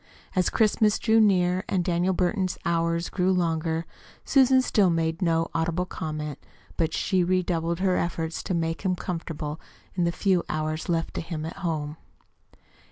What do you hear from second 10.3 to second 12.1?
hours left to him at home.